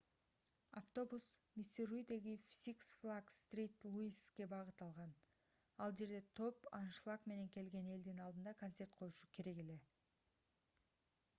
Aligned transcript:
автобус 0.79 1.25
миссуридеги 1.57 2.31
six 2.59 2.77
flags 3.01 3.35
st. 3.41 3.79
louis'ке 3.97 4.45
багыт 4.53 4.79
алган. 4.85 5.11
ал 5.87 5.91
жерде 6.01 6.21
топ 6.39 6.57
аншлаг 6.79 7.27
менен 7.33 7.53
келген 7.57 7.91
элдин 7.97 8.23
алдында 8.29 8.55
концерт 8.63 8.97
коюшу 9.03 9.29
керек 9.39 9.61
эле 9.67 9.77